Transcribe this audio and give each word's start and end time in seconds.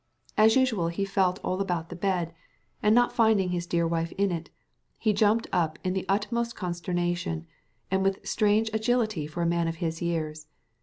As 0.35 0.55
usual 0.55 0.87
he 0.87 1.05
felt 1.05 1.39
all 1.43 1.61
about 1.61 1.89
the 1.89 1.95
bed, 1.95 2.33
and 2.81 2.95
not 2.95 3.13
finding 3.13 3.49
his 3.49 3.67
dear 3.67 3.87
wife 3.87 4.11
in 4.13 4.31
it, 4.31 4.49
he 4.97 5.13
jumped 5.13 5.45
up 5.53 5.77
in 5.83 5.93
the 5.93 6.07
utmost 6.09 6.55
consternation, 6.55 7.45
and 7.91 8.01
with 8.01 8.17
strange 8.27 8.71
agility 8.73 9.27
for 9.27 9.43
a 9.43 9.45
man 9.45 9.67
of 9.67 9.75
his 9.75 10.01
years. 10.01 10.47